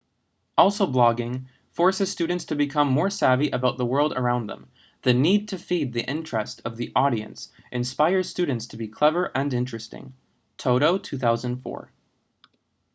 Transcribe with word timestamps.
also 0.57 0.87
blogging 0.91 1.45
forces 1.73 2.11
students 2.11 2.45
to 2.45 2.55
become 2.55 2.87
more 2.87 3.11
savvy 3.11 3.51
about 3.51 3.77
the 3.77 3.85
world 3.85 4.11
around 4.13 4.47
them. 4.47 4.67
the 5.03 5.13
need 5.13 5.47
to 5.47 5.59
feed 5.59 5.93
the 5.93 6.09
interest 6.09 6.59
of 6.65 6.75
the 6.75 6.91
audience 6.95 7.49
inspires 7.71 8.27
students 8.27 8.65
to 8.65 8.77
be 8.77 8.87
clever 8.97 9.25
and 9.35 9.53
interesting 9.53 10.15
toto 10.57 10.97
2004 10.97 11.91